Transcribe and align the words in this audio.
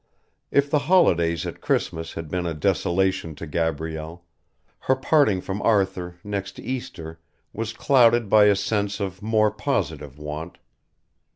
If 0.49 0.71
the 0.71 0.79
holidays 0.89 1.45
at 1.45 1.61
Christmas 1.61 2.13
had 2.13 2.27
been 2.27 2.47
a 2.47 2.55
desolation 2.55 3.35
to 3.35 3.45
Gabrielle, 3.45 4.25
her 4.79 4.95
parting 4.95 5.41
from 5.41 5.61
Arthur 5.61 6.15
next 6.23 6.57
Easter 6.57 7.19
was 7.53 7.71
clouded 7.71 8.27
by 8.27 8.45
a 8.45 8.55
sense 8.55 8.99
of 8.99 9.21
more 9.21 9.51
positive 9.51 10.17
want. 10.17 10.57